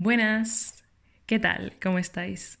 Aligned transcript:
Buenas, 0.00 0.84
¿qué 1.26 1.40
tal? 1.40 1.72
¿Cómo 1.82 1.98
estáis? 1.98 2.60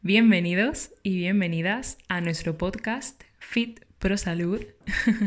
Bienvenidos 0.00 0.92
y 1.02 1.16
bienvenidas 1.16 1.98
a 2.06 2.20
nuestro 2.20 2.56
podcast 2.56 3.20
Fit 3.40 3.80
Pro 3.98 4.16
Salud. 4.16 4.64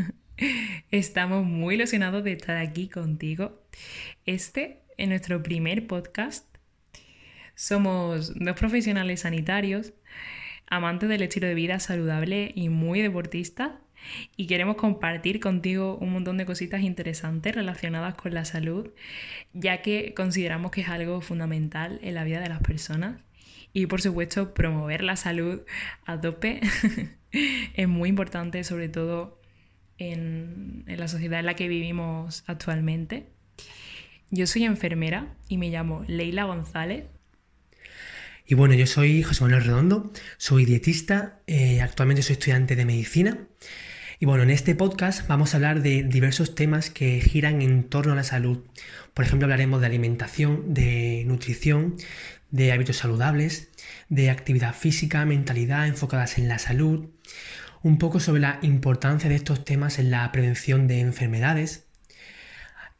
Estamos 0.90 1.44
muy 1.44 1.74
ilusionados 1.74 2.24
de 2.24 2.32
estar 2.32 2.56
aquí 2.56 2.88
contigo. 2.88 3.62
Este 4.24 4.80
es 4.96 5.08
nuestro 5.08 5.42
primer 5.42 5.86
podcast. 5.86 6.46
Somos 7.54 8.32
dos 8.34 8.56
profesionales 8.56 9.20
sanitarios, 9.20 9.92
amantes 10.68 11.10
del 11.10 11.20
estilo 11.20 11.48
de 11.48 11.54
vida 11.54 11.80
saludable 11.80 12.50
y 12.54 12.70
muy 12.70 13.02
deportistas 13.02 13.72
y 14.36 14.46
queremos 14.46 14.76
compartir 14.76 15.40
contigo 15.40 15.96
un 16.00 16.12
montón 16.12 16.36
de 16.38 16.46
cositas 16.46 16.82
interesantes 16.82 17.54
relacionadas 17.54 18.14
con 18.14 18.34
la 18.34 18.44
salud, 18.44 18.90
ya 19.52 19.82
que 19.82 20.14
consideramos 20.14 20.70
que 20.70 20.82
es 20.82 20.88
algo 20.88 21.20
fundamental 21.20 21.98
en 22.02 22.14
la 22.14 22.24
vida 22.24 22.40
de 22.40 22.48
las 22.48 22.60
personas. 22.60 23.20
Y 23.72 23.86
por 23.86 24.02
supuesto, 24.02 24.54
promover 24.54 25.02
la 25.02 25.16
salud 25.16 25.62
a 26.04 26.20
tope 26.20 26.60
es 27.74 27.88
muy 27.88 28.08
importante, 28.08 28.64
sobre 28.64 28.88
todo 28.88 29.40
en, 29.98 30.84
en 30.86 31.00
la 31.00 31.08
sociedad 31.08 31.40
en 31.40 31.46
la 31.46 31.54
que 31.54 31.68
vivimos 31.68 32.44
actualmente. 32.46 33.28
Yo 34.30 34.46
soy 34.46 34.64
enfermera 34.64 35.34
y 35.48 35.58
me 35.58 35.70
llamo 35.70 36.04
Leila 36.06 36.44
González. 36.44 37.04
Y 38.46 38.54
bueno, 38.54 38.74
yo 38.74 38.86
soy 38.86 39.22
José 39.22 39.44
Manuel 39.44 39.64
Redondo, 39.64 40.12
soy 40.36 40.64
dietista, 40.64 41.40
eh, 41.46 41.80
actualmente 41.80 42.22
soy 42.22 42.34
estudiante 42.34 42.76
de 42.76 42.84
medicina 42.84 43.46
y 44.22 44.24
bueno, 44.24 44.44
en 44.44 44.50
este 44.50 44.76
podcast 44.76 45.26
vamos 45.26 45.52
a 45.52 45.56
hablar 45.56 45.82
de 45.82 46.04
diversos 46.04 46.54
temas 46.54 46.90
que 46.90 47.20
giran 47.20 47.60
en 47.60 47.82
torno 47.82 48.12
a 48.12 48.14
la 48.14 48.22
salud. 48.22 48.60
Por 49.14 49.24
ejemplo, 49.24 49.46
hablaremos 49.46 49.80
de 49.80 49.88
alimentación, 49.88 50.74
de 50.74 51.24
nutrición, 51.26 51.96
de 52.52 52.70
hábitos 52.70 52.98
saludables, 52.98 53.70
de 54.10 54.30
actividad 54.30 54.76
física, 54.76 55.24
mentalidad 55.24 55.88
enfocadas 55.88 56.38
en 56.38 56.46
la 56.46 56.60
salud, 56.60 57.08
un 57.82 57.98
poco 57.98 58.20
sobre 58.20 58.42
la 58.42 58.60
importancia 58.62 59.28
de 59.28 59.34
estos 59.34 59.64
temas 59.64 59.98
en 59.98 60.12
la 60.12 60.30
prevención 60.30 60.86
de 60.86 61.00
enfermedades, 61.00 61.86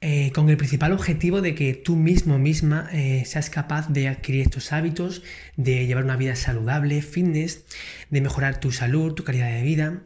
eh, 0.05 0.33
con 0.35 0.51
el 0.51 0.57
principal 0.57 0.91
objetivo 0.91 1.41
de 1.41 1.55
que 1.55 1.75
tú 1.75 1.95
mismo 1.95 2.37
misma 2.37 2.89
eh, 2.93 3.23
seas 3.25 3.51
capaz 3.51 3.89
de 3.89 4.09
adquirir 4.09 4.41
estos 4.43 4.73
hábitos, 4.73 5.23
de 5.57 5.87
llevar 5.87 6.03
una 6.03 6.17
vida 6.17 6.35
saludable, 6.35 7.01
fitness, 7.03 7.65
de 8.11 8.21
mejorar 8.21 8.59
tu 8.59 8.73
salud, 8.73 9.15
tu 9.15 9.23
calidad 9.23 9.49
de 9.53 9.63
vida, 9.63 10.03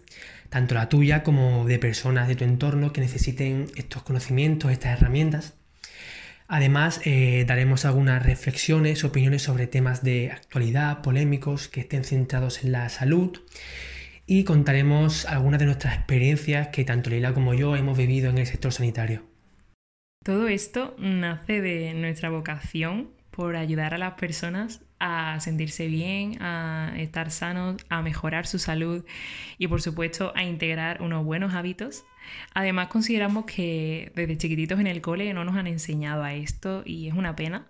tanto 0.51 0.75
la 0.75 0.91
tuya 0.91 1.23
como 1.23 1.65
de 1.65 1.79
personas 1.79 2.29
de 2.29 2.37
tu 2.37 2.45
entorno 2.45 2.93
que 2.93 3.01
necesiten 3.01 3.69
estos 3.75 4.03
conocimientos, 4.03 4.71
estas 4.71 4.99
herramientas. 4.99 5.55
Además, 6.47 7.01
eh, 7.05 7.47
daremos 7.49 7.87
algunas 7.87 8.23
reflexiones, 8.23 9.03
opiniones 9.03 9.41
sobre 9.41 9.67
temas 9.67 10.05
de 10.05 10.31
actualidad, 10.31 11.01
polémicos, 11.01 11.69
que 11.69 11.81
estén 11.81 12.05
centrados 12.05 12.63
en 12.63 12.73
la 12.73 12.91
salud. 12.91 13.41
Y 14.27 14.45
contaremos 14.45 15.25
algunas 15.25 15.59
de 15.59 15.67
nuestras 15.67 15.95
experiencias 15.97 16.69
que 16.69 16.85
tanto 16.85 17.09
Leila 17.09 17.33
como 17.33 17.55
yo 17.55 17.77
hemos 17.77 17.97
vivido 17.97 18.29
en 18.29 18.37
el 18.37 18.47
sector 18.47 18.75
sanitario. 18.75 19.36
Todo 20.27 20.49
esto 20.49 20.97
nace 20.99 21.61
de 21.61 21.95
nuestra 21.95 22.31
vocación 22.31 23.11
por 23.31 23.55
ayudar 23.55 23.95
a 23.95 23.99
las 23.99 24.15
personas 24.15 24.81
a 24.99 25.39
sentirse 25.41 25.87
bien, 25.89 26.43
a 26.43 26.95
estar 26.97 27.31
sanos, 27.31 27.77
a 27.89 28.03
mejorar 28.03 28.47
su 28.47 28.59
salud 28.59 29.05
y 29.59 29.69
por 29.69 29.83
supuesto 29.83 30.33
a 30.35 30.45
integrar 30.45 31.03
unos 31.03 31.25
buenos 31.25 31.55
hábitos. 31.55 32.05
Además 32.55 32.89
consideramos 32.89 33.45
que 33.45 34.11
desde 34.15 34.37
chiquititos 34.37 34.81
en 34.81 34.87
el 34.87 35.01
cole 35.01 35.33
no 35.33 35.45
nos 35.45 35.57
han 35.57 35.67
enseñado 35.67 36.25
a 36.25 36.35
esto 36.35 36.83
y 36.85 37.09
es 37.09 37.15
una 37.15 37.37
pena. 37.37 37.67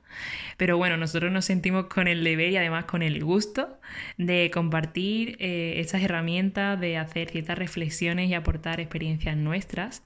Pero 0.56 0.78
bueno, 0.78 0.96
nosotros 0.96 1.30
nos 1.30 1.44
sentimos 1.44 1.86
con 1.86 2.08
el 2.08 2.24
deber 2.24 2.52
y 2.52 2.56
además 2.56 2.86
con 2.86 3.02
el 3.02 3.22
gusto 3.22 3.78
de 4.16 4.50
compartir 4.52 5.36
eh, 5.40 5.74
estas 5.78 6.02
herramientas, 6.02 6.80
de 6.80 6.96
hacer 6.96 7.30
ciertas 7.30 7.58
reflexiones 7.58 8.30
y 8.30 8.34
aportar 8.34 8.80
experiencias 8.80 9.36
nuestras 9.36 10.02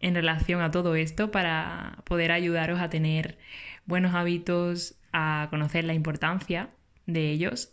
en 0.00 0.14
relación 0.14 0.60
a 0.60 0.70
todo 0.70 0.96
esto 0.96 1.30
para 1.30 1.98
poder 2.04 2.32
ayudaros 2.32 2.80
a 2.80 2.90
tener 2.90 3.38
buenos 3.86 4.14
hábitos, 4.14 4.96
a 5.14 5.46
conocer 5.48 5.84
la 5.84 5.94
importancia 5.94 6.70
de 7.06 7.30
ellos 7.30 7.72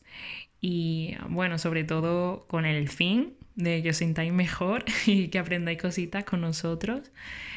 y 0.62 1.16
bueno, 1.28 1.58
sobre 1.58 1.84
todo 1.84 2.46
con 2.48 2.66
el 2.66 2.88
fin 2.88 3.34
de 3.56 3.82
que 3.82 3.90
os 3.90 3.98
sintáis 3.98 4.32
mejor 4.32 4.86
y 5.06 5.28
que 5.28 5.40
aprendáis 5.40 5.82
cositas 5.82 6.24
con 6.24 6.40
nosotros. 6.42 7.12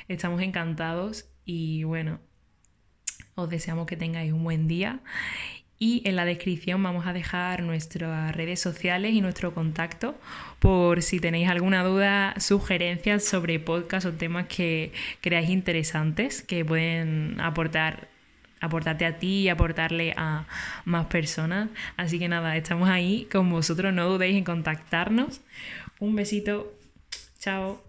Estamos 0.09 0.41
encantados 0.41 1.29
y 1.45 1.85
bueno, 1.85 2.19
os 3.35 3.49
deseamos 3.51 3.87
que 3.87 3.97
tengáis 3.97 4.33
un 4.33 4.43
buen 4.43 4.67
día 4.67 5.01
y 5.79 6.03
en 6.09 6.17
la 6.17 6.25
descripción 6.25 6.83
vamos 6.83 7.07
a 7.07 7.13
dejar 7.13 7.63
nuestras 7.63 8.35
redes 8.35 8.61
sociales 8.61 9.13
y 9.13 9.21
nuestro 9.21 9.53
contacto 9.53 10.15
por 10.61 11.03
si 11.03 11.21
tenéis 11.21 11.49
alguna 11.49 11.85
duda, 11.85 12.35
sugerencias 12.39 13.25
sobre 13.25 13.61
podcast 13.61 14.07
o 14.07 14.13
temas 14.13 14.47
que 14.47 14.93
creáis 15.21 15.51
interesantes 15.51 16.43
que 16.43 16.65
pueden 16.65 17.39
aportar 17.39 18.14
aportarte 18.65 19.05
a 19.05 19.19
ti 19.19 19.43
y 19.43 19.49
aportarle 19.49 20.15
a 20.17 20.47
más 20.85 21.07
personas. 21.07 21.69
Así 21.97 22.19
que 22.19 22.29
nada, 22.29 22.57
estamos 22.57 22.89
ahí 22.89 23.29
con 23.31 23.51
vosotros, 23.51 23.93
no 23.93 24.09
dudéis 24.09 24.37
en 24.37 24.45
contactarnos. 24.45 25.41
Un 26.01 26.17
besito, 26.17 26.73
chao. 27.39 27.84